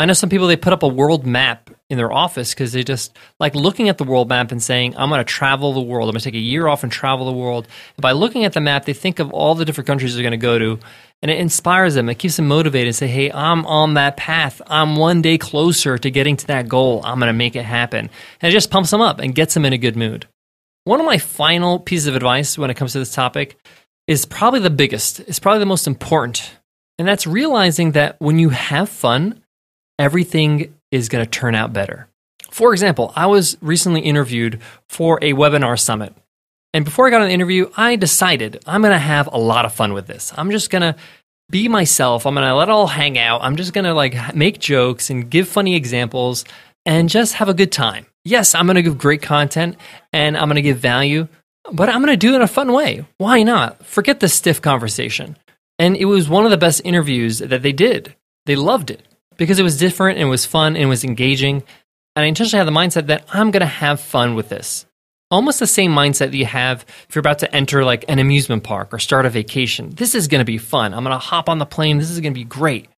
I 0.00 0.06
know 0.06 0.12
some 0.12 0.30
people 0.30 0.46
they 0.46 0.56
put 0.56 0.72
up 0.72 0.84
a 0.84 0.88
world 0.88 1.26
map 1.26 1.70
in 1.90 1.98
their 1.98 2.12
office 2.12 2.54
because 2.54 2.72
they 2.72 2.84
just 2.84 3.16
like 3.40 3.56
looking 3.56 3.88
at 3.88 3.98
the 3.98 4.04
world 4.04 4.28
map 4.28 4.52
and 4.52 4.62
saying, 4.62 4.96
I'm 4.96 5.08
going 5.08 5.18
to 5.18 5.24
travel 5.24 5.72
the 5.72 5.80
world. 5.80 6.08
I'm 6.08 6.12
going 6.12 6.20
to 6.20 6.24
take 6.24 6.34
a 6.34 6.38
year 6.38 6.68
off 6.68 6.84
and 6.84 6.92
travel 6.92 7.26
the 7.26 7.32
world. 7.32 7.66
And 7.96 8.02
by 8.02 8.12
looking 8.12 8.44
at 8.44 8.52
the 8.52 8.60
map, 8.60 8.84
they 8.84 8.92
think 8.92 9.18
of 9.18 9.32
all 9.32 9.56
the 9.56 9.64
different 9.64 9.88
countries 9.88 10.14
they're 10.14 10.22
going 10.22 10.30
to 10.30 10.36
go 10.36 10.58
to 10.58 10.78
and 11.20 11.30
it 11.32 11.40
inspires 11.40 11.94
them. 11.94 12.08
It 12.08 12.18
keeps 12.18 12.36
them 12.36 12.46
motivated 12.46 12.88
and 12.88 12.96
say, 12.96 13.08
Hey, 13.08 13.32
I'm 13.32 13.66
on 13.66 13.94
that 13.94 14.16
path. 14.16 14.62
I'm 14.68 14.96
one 14.96 15.20
day 15.20 15.36
closer 15.36 15.98
to 15.98 16.10
getting 16.10 16.36
to 16.36 16.46
that 16.46 16.68
goal. 16.68 17.00
I'm 17.04 17.18
going 17.18 17.28
to 17.28 17.32
make 17.32 17.56
it 17.56 17.64
happen. 17.64 18.08
And 18.40 18.50
it 18.50 18.54
just 18.54 18.70
pumps 18.70 18.90
them 18.90 19.00
up 19.00 19.18
and 19.18 19.34
gets 19.34 19.54
them 19.54 19.64
in 19.64 19.72
a 19.72 19.78
good 19.78 19.96
mood. 19.96 20.26
One 20.84 21.00
of 21.00 21.06
my 21.06 21.18
final 21.18 21.80
pieces 21.80 22.06
of 22.06 22.14
advice 22.14 22.56
when 22.56 22.70
it 22.70 22.76
comes 22.76 22.92
to 22.92 23.00
this 23.00 23.12
topic 23.12 23.58
is 24.06 24.24
probably 24.26 24.60
the 24.60 24.70
biggest. 24.70 25.20
It's 25.20 25.40
probably 25.40 25.58
the 25.58 25.66
most 25.66 25.88
important. 25.88 26.52
And 26.98 27.06
that's 27.06 27.26
realizing 27.26 27.92
that 27.92 28.16
when 28.20 28.38
you 28.38 28.48
have 28.50 28.88
fun, 28.88 29.42
everything 29.98 30.74
is 30.90 31.08
going 31.08 31.24
to 31.24 31.30
turn 31.30 31.54
out 31.54 31.72
better. 31.72 32.08
For 32.50 32.72
example, 32.72 33.12
I 33.14 33.26
was 33.26 33.56
recently 33.60 34.00
interviewed 34.00 34.60
for 34.88 35.18
a 35.20 35.32
webinar 35.32 35.78
summit. 35.78 36.14
And 36.72 36.84
before 36.84 37.06
I 37.06 37.10
got 37.10 37.20
on 37.20 37.28
the 37.28 37.34
interview, 37.34 37.70
I 37.76 37.96
decided 37.96 38.62
I'm 38.66 38.82
going 38.82 38.92
to 38.92 38.98
have 38.98 39.28
a 39.32 39.38
lot 39.38 39.64
of 39.64 39.74
fun 39.74 39.92
with 39.92 40.06
this. 40.06 40.32
I'm 40.36 40.50
just 40.50 40.70
going 40.70 40.82
to 40.82 40.96
be 41.50 41.68
myself. 41.68 42.26
I'm 42.26 42.34
going 42.34 42.46
to 42.46 42.54
let 42.54 42.68
it 42.68 42.72
all 42.72 42.86
hang 42.86 43.18
out. 43.18 43.42
I'm 43.42 43.56
just 43.56 43.72
going 43.72 43.84
to 43.84 43.94
like 43.94 44.34
make 44.34 44.58
jokes 44.58 45.10
and 45.10 45.30
give 45.30 45.48
funny 45.48 45.76
examples 45.76 46.44
and 46.84 47.08
just 47.08 47.34
have 47.34 47.48
a 47.48 47.54
good 47.54 47.72
time. 47.72 48.06
Yes, 48.24 48.54
I'm 48.54 48.66
going 48.66 48.76
to 48.76 48.82
give 48.82 48.98
great 48.98 49.22
content 49.22 49.76
and 50.12 50.36
I'm 50.36 50.48
going 50.48 50.56
to 50.56 50.62
give 50.62 50.78
value, 50.78 51.28
but 51.72 51.88
I'm 51.88 52.02
going 52.02 52.12
to 52.12 52.16
do 52.16 52.32
it 52.32 52.36
in 52.36 52.42
a 52.42 52.48
fun 52.48 52.72
way. 52.72 53.06
Why 53.16 53.42
not? 53.42 53.84
Forget 53.84 54.20
the 54.20 54.28
stiff 54.28 54.60
conversation. 54.60 55.36
And 55.78 55.96
it 55.96 56.04
was 56.04 56.28
one 56.28 56.44
of 56.44 56.50
the 56.50 56.56
best 56.56 56.82
interviews 56.84 57.38
that 57.38 57.62
they 57.62 57.72
did. 57.72 58.14
They 58.44 58.56
loved 58.56 58.90
it 58.90 59.02
because 59.38 59.58
it 59.58 59.62
was 59.62 59.78
different 59.78 60.18
and 60.18 60.26
it 60.26 60.30
was 60.30 60.44
fun 60.44 60.76
and 60.76 60.90
was 60.90 61.04
engaging. 61.04 61.62
And 62.14 62.24
I 62.24 62.26
intentionally 62.26 62.58
had 62.58 62.68
the 62.68 62.78
mindset 62.78 63.06
that 63.06 63.24
I'm 63.32 63.50
going 63.50 63.60
to 63.60 63.66
have 63.66 64.00
fun 64.00 64.34
with 64.34 64.50
this. 64.50 64.84
Almost 65.30 65.60
the 65.60 65.66
same 65.66 65.92
mindset 65.92 66.30
that 66.30 66.34
you 66.34 66.46
have 66.46 66.84
if 67.08 67.14
you're 67.14 67.20
about 67.20 67.38
to 67.40 67.54
enter 67.54 67.84
like 67.84 68.04
an 68.08 68.18
amusement 68.18 68.64
park 68.64 68.92
or 68.92 68.98
start 68.98 69.24
a 69.24 69.30
vacation. 69.30 69.90
This 69.90 70.14
is 70.14 70.28
going 70.28 70.40
to 70.40 70.44
be 70.44 70.58
fun. 70.58 70.92
I'm 70.92 71.04
going 71.04 71.14
to 71.14 71.18
hop 71.18 71.48
on 71.48 71.58
the 71.58 71.66
plane. 71.66 71.98
This 71.98 72.10
is 72.10 72.20
going 72.20 72.32
to 72.32 72.38
be 72.38 72.44
great. 72.44 72.88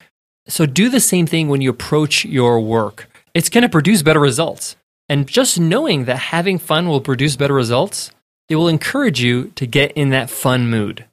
So 0.48 0.66
do 0.66 0.88
the 0.88 1.00
same 1.00 1.26
thing 1.26 1.48
when 1.48 1.60
you 1.60 1.70
approach 1.70 2.24
your 2.24 2.60
work. 2.60 3.08
It's 3.34 3.50
going 3.50 3.62
to 3.62 3.68
produce 3.68 4.02
better 4.02 4.20
results. 4.20 4.76
And 5.08 5.26
just 5.26 5.58
knowing 5.58 6.04
that 6.04 6.16
having 6.16 6.58
fun 6.58 6.88
will 6.88 7.00
produce 7.00 7.36
better 7.36 7.54
results, 7.54 8.12
it 8.48 8.56
will 8.56 8.68
encourage 8.68 9.20
you 9.20 9.48
to 9.56 9.66
get 9.66 9.92
in 9.92 10.10
that 10.10 10.30
fun 10.30 10.70
mood. 10.70 11.04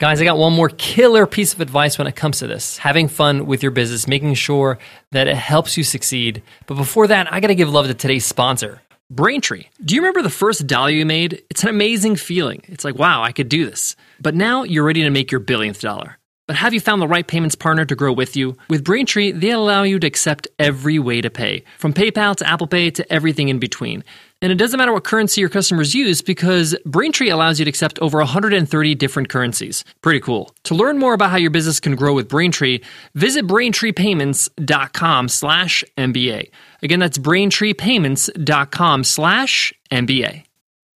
Guys, 0.00 0.18
I 0.18 0.24
got 0.24 0.38
one 0.38 0.54
more 0.54 0.70
killer 0.70 1.26
piece 1.26 1.52
of 1.52 1.60
advice 1.60 1.98
when 1.98 2.06
it 2.06 2.16
comes 2.16 2.38
to 2.38 2.46
this 2.46 2.78
having 2.78 3.06
fun 3.06 3.44
with 3.44 3.62
your 3.62 3.70
business, 3.70 4.08
making 4.08 4.32
sure 4.32 4.78
that 5.10 5.28
it 5.28 5.36
helps 5.36 5.76
you 5.76 5.84
succeed. 5.84 6.42
But 6.64 6.76
before 6.76 7.06
that, 7.08 7.30
I 7.30 7.38
got 7.38 7.48
to 7.48 7.54
give 7.54 7.68
love 7.68 7.86
to 7.86 7.92
today's 7.92 8.24
sponsor, 8.24 8.80
Braintree. 9.10 9.66
Do 9.84 9.94
you 9.94 10.00
remember 10.00 10.22
the 10.22 10.30
first 10.30 10.66
dollar 10.66 10.88
you 10.88 11.04
made? 11.04 11.42
It's 11.50 11.64
an 11.64 11.68
amazing 11.68 12.16
feeling. 12.16 12.62
It's 12.64 12.82
like, 12.82 12.94
wow, 12.94 13.22
I 13.22 13.32
could 13.32 13.50
do 13.50 13.68
this. 13.68 13.94
But 14.22 14.34
now 14.34 14.62
you're 14.62 14.86
ready 14.86 15.02
to 15.02 15.10
make 15.10 15.30
your 15.30 15.42
billionth 15.42 15.82
dollar. 15.82 16.16
But 16.46 16.56
have 16.56 16.72
you 16.72 16.80
found 16.80 17.02
the 17.02 17.06
right 17.06 17.26
payments 17.26 17.54
partner 17.54 17.84
to 17.84 17.94
grow 17.94 18.14
with 18.14 18.36
you? 18.36 18.56
With 18.70 18.82
Braintree, 18.82 19.32
they 19.32 19.50
allow 19.50 19.82
you 19.82 19.98
to 19.98 20.06
accept 20.06 20.48
every 20.58 20.98
way 20.98 21.20
to 21.20 21.28
pay, 21.28 21.62
from 21.78 21.92
PayPal 21.92 22.34
to 22.36 22.48
Apple 22.48 22.66
Pay 22.66 22.90
to 22.92 23.12
everything 23.12 23.50
in 23.50 23.58
between. 23.58 24.02
And 24.42 24.50
it 24.50 24.56
doesn't 24.56 24.78
matter 24.78 24.92
what 24.92 25.04
currency 25.04 25.40
your 25.40 25.50
customers 25.50 25.94
use 25.94 26.22
because 26.22 26.74
Braintree 26.86 27.28
allows 27.28 27.58
you 27.58 27.66
to 27.66 27.68
accept 27.68 27.98
over 27.98 28.18
130 28.18 28.94
different 28.94 29.28
currencies. 29.28 29.84
Pretty 30.00 30.20
cool. 30.20 30.54
To 30.64 30.74
learn 30.74 30.98
more 30.98 31.12
about 31.12 31.30
how 31.30 31.36
your 31.36 31.50
business 31.50 31.78
can 31.78 31.94
grow 31.94 32.14
with 32.14 32.28
Braintree, 32.28 32.80
visit 33.14 33.46
braintreepayments.com 33.46 35.28
slash 35.28 35.84
MBA. 35.98 36.50
Again, 36.82 37.00
that's 37.00 37.18
braintreepayments.com 37.18 39.04
slash 39.04 39.74
MBA. 39.92 40.44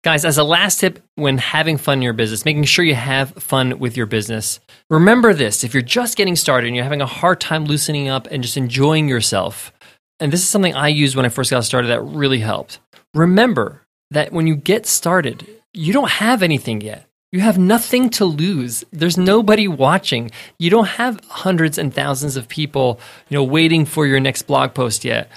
Guys, 0.05 0.25
as 0.25 0.37
a 0.37 0.43
last 0.43 0.81
tip 0.81 1.01
when 1.15 1.39
having 1.39 1.79
fun 1.79 1.99
in 1.99 2.03
your 2.03 2.13
business, 2.13 2.45
making 2.45 2.65
sure 2.65 2.85
you 2.85 2.95
have 2.95 3.31
fun 3.35 3.79
with 3.79 3.97
your 3.97 4.07
business, 4.07 4.59
remember 4.91 5.33
this 5.33 5.63
if 5.63 5.75
you're 5.75 5.83
just 5.83 6.17
getting 6.17 6.35
started 6.35 6.67
and 6.67 6.75
you're 6.75 6.83
having 6.85 7.01
a 7.01 7.07
hard 7.07 7.41
time 7.41 7.67
loosening 7.67 8.09
up 8.09 8.27
and 8.31 8.43
just 8.43 8.57
enjoying 8.57 9.09
yourself, 9.09 9.73
and 10.19 10.33
this 10.33 10.41
is 10.41 10.49
something 10.49 10.75
I 10.75 10.89
used 10.89 11.15
when 11.15 11.25
I 11.25 11.29
first 11.29 11.51
got 11.53 11.65
started 11.65 11.89
that 11.89 12.03
really 12.03 12.41
helped. 12.41 12.81
Remember 13.15 13.83
that 14.11 14.33
when 14.33 14.47
you 14.47 14.57
get 14.57 14.87
started, 14.87 15.47
you 15.75 15.93
don't 15.93 16.11
have 16.11 16.43
anything 16.43 16.81
yet. 16.81 17.07
You 17.31 17.41
have 17.41 17.59
nothing 17.59 18.11
to 18.11 18.25
lose. 18.25 18.85
There's 18.91 19.19
nobody 19.19 19.69
watching. 19.69 20.31
You 20.59 20.71
don't 20.71 20.87
have 20.87 21.21
hundreds 21.29 21.79
and 21.79 21.93
thousands 21.93 22.37
of 22.37 22.49
people, 22.49 23.01
you 23.29 23.37
know, 23.37 23.45
waiting 23.45 23.85
for 23.85 24.07
your 24.07 24.21
next 24.21 24.43
blog 24.43 24.75
post 24.75 25.05
yet 25.05 25.31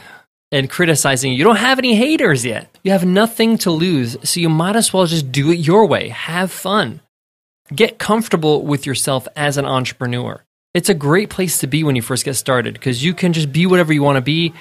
and 0.51 0.70
criticizing 0.70 1.34
you. 1.34 1.44
Don't 1.44 1.55
have 1.58 1.77
any 1.77 1.96
haters 1.96 2.46
yet. 2.46 2.77
You 2.84 2.91
have 2.91 3.05
nothing 3.05 3.58
to 3.60 3.72
lose, 3.72 4.17
so 4.24 4.39
you 4.39 4.50
might 4.50 4.75
as 4.75 4.94
well 4.94 5.05
just 5.05 5.32
do 5.32 5.51
it 5.51 5.60
your 5.60 5.86
way. 5.86 6.10
Have 6.10 6.51
fun. 6.51 7.01
Get 7.74 7.98
comfortable 7.98 8.65
with 8.65 8.86
yourself 8.86 9.27
as 9.36 9.58
an 9.58 9.65
entrepreneur. 9.65 10.44
It's 10.74 10.89
a 10.89 10.94
great 10.94 11.29
place 11.29 11.58
to 11.60 11.67
be 11.67 11.84
when 11.84 11.96
you 11.96 12.01
first 12.01 12.25
get 12.25 12.36
started 12.36 12.74
because 12.74 13.03
you 13.03 13.13
can 13.13 13.34
just 13.34 13.51
be 13.51 13.65
whatever 13.65 13.94
you 13.94 14.03
want 14.03 14.17
to 14.17 14.22
be 14.22 14.53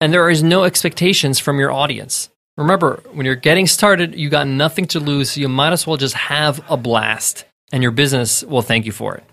and 0.00 0.12
there 0.12 0.28
is 0.28 0.42
no 0.42 0.64
expectations 0.64 1.38
from 1.38 1.58
your 1.58 1.72
audience. 1.72 2.28
Remember, 2.56 3.02
when 3.12 3.26
you're 3.26 3.34
getting 3.34 3.66
started, 3.66 4.14
you 4.14 4.30
got 4.30 4.46
nothing 4.46 4.84
to 4.86 5.00
lose, 5.00 5.32
so 5.32 5.40
you 5.40 5.48
might 5.48 5.72
as 5.72 5.88
well 5.88 5.96
just 5.96 6.14
have 6.14 6.64
a 6.70 6.76
blast 6.76 7.46
and 7.72 7.82
your 7.82 7.90
business 7.90 8.44
will 8.44 8.62
thank 8.62 8.86
you 8.86 8.92
for 8.92 9.16
it. 9.16 9.24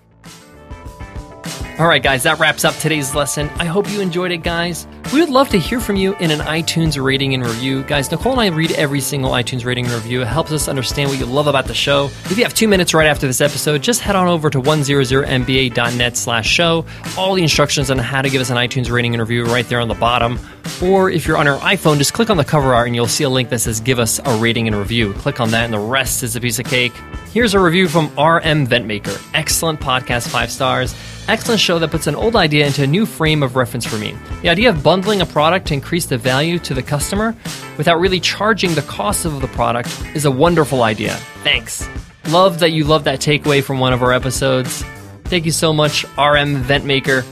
All 1.77 1.85
right, 1.87 2.01
guys, 2.01 2.23
that 2.23 2.39
wraps 2.39 2.65
up 2.65 2.73
today's 2.77 3.13
lesson. 3.13 3.49
I 3.57 3.65
hope 3.65 3.91
you 3.91 4.01
enjoyed 4.01 4.31
it, 4.31 4.39
guys. 4.39 4.87
We 5.13 5.19
would 5.19 5.29
love 5.29 5.49
to 5.49 5.59
hear 5.59 5.81
from 5.81 5.97
you 5.97 6.15
in 6.19 6.31
an 6.31 6.39
iTunes 6.39 7.01
rating 7.01 7.33
and 7.33 7.43
review. 7.43 7.83
Guys, 7.83 8.09
Nicole 8.09 8.31
and 8.31 8.39
I 8.39 8.47
read 8.47 8.71
every 8.71 9.01
single 9.01 9.31
iTunes 9.31 9.65
rating 9.65 9.83
and 9.83 9.93
review. 9.93 10.21
It 10.21 10.27
helps 10.27 10.53
us 10.53 10.69
understand 10.69 11.09
what 11.09 11.19
you 11.19 11.25
love 11.25 11.47
about 11.47 11.65
the 11.65 11.73
show. 11.73 12.05
If 12.25 12.37
you 12.37 12.45
have 12.45 12.53
two 12.53 12.69
minutes 12.69 12.93
right 12.93 13.07
after 13.07 13.27
this 13.27 13.41
episode, 13.41 13.83
just 13.83 13.99
head 13.99 14.15
on 14.15 14.29
over 14.29 14.49
to 14.49 14.61
100mba.net 14.61 16.15
slash 16.15 16.47
show. 16.47 16.85
All 17.17 17.33
the 17.33 17.43
instructions 17.43 17.91
on 17.91 17.97
how 17.97 18.21
to 18.21 18.29
give 18.29 18.39
us 18.39 18.51
an 18.51 18.55
iTunes 18.55 18.89
rating 18.89 19.13
and 19.13 19.19
review 19.19 19.43
right 19.43 19.67
there 19.67 19.81
on 19.81 19.89
the 19.89 19.95
bottom. 19.95 20.39
Or 20.81 21.09
if 21.09 21.27
you're 21.27 21.37
on 21.37 21.45
your 21.45 21.57
iPhone, 21.57 21.97
just 21.97 22.13
click 22.13 22.29
on 22.29 22.37
the 22.37 22.45
cover 22.45 22.73
art 22.73 22.87
and 22.87 22.95
you'll 22.95 23.07
see 23.07 23.25
a 23.25 23.29
link 23.29 23.49
that 23.49 23.59
says 23.59 23.81
give 23.81 23.99
us 23.99 24.21
a 24.23 24.37
rating 24.37 24.67
and 24.67 24.77
review. 24.77 25.11
Click 25.15 25.41
on 25.41 25.51
that 25.51 25.65
and 25.65 25.73
the 25.73 25.79
rest 25.79 26.23
is 26.23 26.37
a 26.37 26.39
piece 26.39 26.57
of 26.57 26.67
cake. 26.67 26.93
Here's 27.33 27.53
a 27.53 27.59
review 27.61 27.87
from 27.87 28.07
RM 28.17 28.67
Ventmaker. 28.67 29.17
Excellent 29.33 29.79
podcast, 29.79 30.27
five 30.27 30.51
stars. 30.51 30.93
Excellent 31.29 31.61
show 31.61 31.79
that 31.79 31.89
puts 31.89 32.07
an 32.07 32.13
old 32.13 32.35
idea 32.35 32.65
into 32.65 32.83
a 32.83 32.87
new 32.87 33.05
frame 33.05 33.41
of 33.41 33.55
reference 33.55 33.85
for 33.85 33.97
me. 33.97 34.17
The 34.41 34.49
idea 34.49 34.69
of 34.69 34.83
bundling 34.83 35.21
a 35.21 35.25
product 35.25 35.67
to 35.67 35.73
increase 35.73 36.07
the 36.07 36.17
value 36.17 36.59
to 36.59 36.73
the 36.73 36.83
customer 36.83 37.33
without 37.77 38.01
really 38.01 38.19
charging 38.19 38.75
the 38.75 38.81
cost 38.81 39.23
of 39.23 39.39
the 39.39 39.47
product 39.47 39.97
is 40.13 40.25
a 40.25 40.31
wonderful 40.31 40.83
idea. 40.83 41.15
Thanks. 41.41 41.87
Love 42.27 42.59
that 42.59 42.73
you 42.73 42.83
love 42.83 43.05
that 43.05 43.21
takeaway 43.21 43.63
from 43.63 43.79
one 43.79 43.93
of 43.93 44.03
our 44.03 44.11
episodes. 44.11 44.83
Thank 45.23 45.45
you 45.45 45.51
so 45.53 45.71
much, 45.71 46.03
RM 46.17 46.61
Ventmaker. 46.65 47.25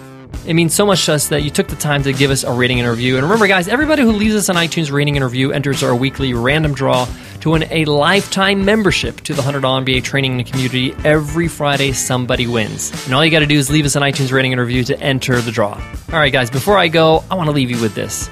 It 0.48 0.54
means 0.54 0.74
so 0.74 0.86
much 0.86 1.06
to 1.08 1.14
us 1.14 1.28
that 1.28 1.44
you 1.44 1.50
took 1.50 1.68
the 1.68 1.76
time 1.76 2.04
to 2.04 2.14
give 2.14 2.32
us 2.32 2.46
a 2.46 2.54
rating 2.54 2.80
and 2.80 2.88
review. 2.88 3.16
And 3.16 3.24
remember, 3.24 3.48
guys, 3.48 3.68
everybody 3.68 4.04
who 4.04 4.14
leaves 4.14 4.36
us 4.36 4.48
an 4.48 4.56
iTunes 4.56 4.90
rating 4.94 5.18
and 5.18 5.26
review 5.26 5.52
enters 5.52 5.84
our 5.84 5.94
weekly 5.94 6.34
random 6.34 6.74
draw 6.74 7.06
to 7.42 7.52
win 7.52 7.64
a 7.72 7.86
lifetime 7.86 8.66
membership 8.66 9.22
to 9.22 9.34
the 9.34 9.42
$100 9.42 9.62
MBA 9.62 10.04
training 10.04 10.44
community. 10.44 10.94
Every 11.04 11.48
Friday, 11.48 11.92
somebody 11.92 12.48
wins. 12.48 12.92
And 13.06 13.14
all 13.14 13.24
you 13.24 13.32
got 13.32 13.40
to 13.40 13.46
do 13.46 13.58
is 13.58 13.70
leave 13.70 13.86
us 13.86 13.96
an 13.96 14.04
iTunes 14.04 14.32
rating 14.32 14.54
and 14.54 14.62
review 14.62 14.84
to 14.86 15.00
enter 15.00 15.42
the 15.42 15.52
draw. 15.52 15.74
All 16.12 16.20
right, 16.20 16.34
guys, 16.34 16.50
before 16.50 16.78
I 16.78 16.88
go, 16.88 17.24
I 17.30 17.36
want 17.36 17.48
to 17.48 17.54
leave 17.54 17.72
you 17.72 17.82
with 17.82 17.96
this. 17.96 18.30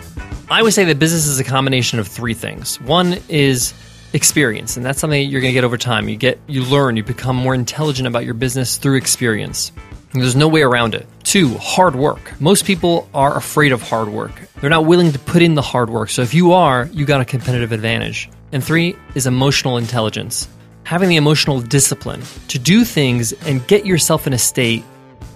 I 0.50 0.62
would 0.64 0.74
say 0.74 0.86
that 0.86 1.00
business 1.00 1.28
is 1.28 1.40
a 1.40 1.44
combination 1.44 2.00
of 2.00 2.08
three 2.08 2.34
things. 2.34 2.80
One 2.82 3.18
is 3.28 3.74
experience, 4.14 4.78
and 4.78 4.86
that's 4.86 5.00
something 5.00 5.22
that 5.22 5.30
you're 5.30 5.42
going 5.42 5.52
to 5.52 5.58
get 5.58 5.64
over 5.66 5.78
time. 5.78 6.08
You 6.08 6.16
get, 6.16 6.40
you 6.48 6.64
learn, 6.64 6.96
you 6.96 7.04
become 7.04 7.36
more 7.36 7.54
intelligent 7.54 8.08
about 8.08 8.24
your 8.24 8.34
business 8.34 8.78
through 8.78 8.98
experience. 8.98 9.72
There's 10.14 10.36
no 10.36 10.48
way 10.48 10.62
around 10.62 10.96
it. 10.96 11.06
Two, 11.24 11.56
hard 11.56 11.96
work. 11.96 12.40
Most 12.40 12.66
people 12.66 13.10
are 13.14 13.36
afraid 13.36 13.72
of 13.72 13.82
hard 13.82 14.08
work. 14.08 14.32
They're 14.62 14.70
not 14.70 14.86
willing 14.86 15.12
to 15.12 15.20
put 15.20 15.42
in 15.42 15.56
the 15.56 15.62
hard 15.62 15.90
work. 15.90 16.10
So 16.10 16.22
if 16.22 16.34
you 16.34 16.54
are, 16.54 16.86
you 16.94 17.06
got 17.06 17.22
a 17.22 17.26
competitive 17.26 17.72
advantage. 17.72 18.30
And 18.52 18.64
three 18.64 18.96
is 19.16 19.28
emotional 19.28 19.78
intelligence. 19.78 20.48
Having 20.84 21.10
the 21.10 21.18
emotional 21.18 21.60
discipline 21.60 22.22
to 22.48 22.58
do 22.58 22.86
things 22.86 23.34
and 23.34 23.66
get 23.68 23.86
yourself 23.86 24.26
in 24.26 24.34
a 24.34 24.38
state 24.38 24.84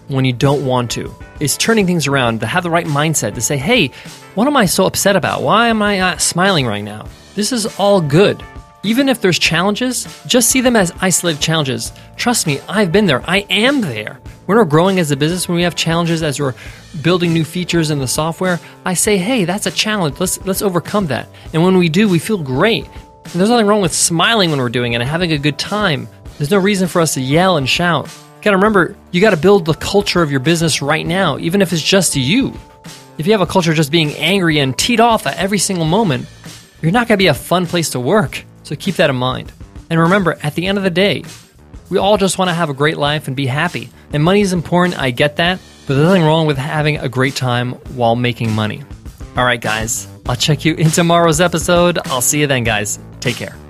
when 0.08 0.26
you 0.26 0.34
don't 0.34 0.66
want 0.66 0.92
to. 0.92 1.14
It's 1.40 1.58
turning 1.58 1.86
things 1.86 2.08
around, 2.08 2.40
to 2.40 2.46
have 2.46 2.64
the 2.64 2.70
right 2.70 2.86
mindset 2.86 3.36
to 3.36 3.42
say, 3.42 3.58
hey, 3.58 3.88
what 4.36 4.48
am 4.48 4.56
I 4.56 4.66
so 4.66 4.86
upset 4.86 5.16
about? 5.16 5.42
Why 5.42 5.68
am 5.68 5.82
I 5.82 5.98
not 5.98 6.22
smiling 6.22 6.66
right 6.66 6.84
now? 6.84 7.08
This 7.36 7.52
is 7.52 7.66
all 7.78 8.02
good. 8.02 8.44
Even 8.84 9.10
if 9.10 9.22
there's 9.22 9.38
challenges, 9.38 10.08
just 10.26 10.50
see 10.50 10.60
them 10.60 10.76
as 10.76 10.92
isolated 11.02 11.40
challenges. 11.40 11.92
Trust 12.16 12.48
me, 12.48 12.60
I've 12.68 12.92
been 12.92 13.06
there. 13.06 13.24
I 13.30 13.46
am 13.50 13.82
there. 13.82 14.20
When 14.48 14.58
we're 14.58 14.66
growing 14.66 14.98
as 14.98 15.12
a 15.12 15.16
business, 15.16 15.48
when 15.48 15.56
we 15.56 15.64
have 15.64 15.76
challenges 15.76 16.24
as 16.24 16.40
we're 16.40 16.56
building 17.04 17.32
new 17.32 17.46
features 17.46 17.92
in 17.92 18.00
the 18.00 18.08
software, 18.08 18.60
I 18.84 18.96
say, 18.96 19.18
hey, 19.18 19.46
that's 19.46 19.68
a 19.68 19.72
challenge. 19.72 20.20
Let's 20.20 20.44
let's 20.46 20.64
overcome 20.64 21.08
that. 21.08 21.28
And 21.54 21.64
when 21.64 21.78
we 21.78 21.90
do, 21.90 22.10
we 22.10 22.18
feel 22.18 22.40
great. 22.40 22.86
And 22.86 23.34
there's 23.34 23.50
nothing 23.52 23.68
wrong 23.68 23.82
with 23.82 23.94
smiling 23.94 24.50
when 24.50 24.60
we're 24.60 24.70
doing 24.70 24.94
it 24.94 25.02
and 25.02 25.10
having 25.10 25.32
a 25.32 25.38
good 25.38 25.60
time. 25.60 26.08
There's 26.40 26.50
no 26.50 26.58
reason 26.58 26.88
for 26.88 27.02
us 27.02 27.14
to 27.14 27.22
yell 27.22 27.58
and 27.58 27.70
shout. 27.70 28.08
You 28.08 28.42
gotta 28.42 28.58
remember, 28.58 28.96
you 29.12 29.22
gotta 29.22 29.38
build 29.38 29.66
the 29.66 29.76
culture 29.76 30.24
of 30.24 30.32
your 30.32 30.40
business 30.40 30.82
right 30.82 31.06
now, 31.06 31.38
even 31.38 31.62
if 31.62 31.72
it's 31.72 31.84
just 31.84 32.16
you. 32.16 32.54
If 33.20 33.28
you 33.28 33.34
have 33.34 33.42
a 33.42 33.46
culture 33.46 33.76
just 33.76 33.92
being 33.92 34.14
angry 34.16 34.58
and 34.58 34.76
teed 34.76 35.00
off 35.00 35.28
at 35.28 35.38
every 35.38 35.60
single 35.60 35.86
moment, 35.86 36.26
you're 36.82 36.92
not 36.92 37.08
gonna 37.08 37.20
be 37.20 37.28
a 37.28 37.36
fun 37.36 37.68
place 37.68 37.92
to 37.92 38.00
work. 38.00 38.44
So 38.72 38.78
keep 38.78 38.96
that 38.96 39.10
in 39.10 39.18
mind. 39.18 39.52
And 39.90 40.00
remember, 40.00 40.38
at 40.42 40.56
the 40.56 40.66
end 40.66 40.78
of 40.78 40.86
the 40.86 40.90
day, 40.90 41.26
we 41.90 41.98
all 41.98 42.16
just 42.16 42.38
want 42.38 42.48
to 42.48 42.54
have 42.54 42.70
a 42.70 42.74
great 42.74 42.96
life 42.96 43.28
and 43.28 43.36
be 43.36 43.46
happy. 43.46 43.90
And 44.14 44.24
money 44.24 44.40
is 44.40 44.54
important, 44.54 44.98
I 44.98 45.12
get 45.12 45.36
that, 45.36 45.60
but 45.86 45.96
there's 45.96 46.08
nothing 46.08 46.24
wrong 46.24 46.48
with 46.48 46.58
having 46.58 46.98
a 46.98 47.10
great 47.10 47.36
time 47.36 47.74
while 47.98 48.16
making 48.16 48.50
money. 48.54 48.82
All 49.36 49.44
right, 49.44 49.60
guys, 49.60 50.08
I'll 50.26 50.38
check 50.38 50.64
you 50.64 50.76
in 50.76 50.90
tomorrow's 50.90 51.42
episode. 51.42 52.00
I'll 52.06 52.22
see 52.22 52.40
you 52.40 52.48
then, 52.48 52.64
guys. 52.64 52.98
Take 53.20 53.36
care. 53.36 53.61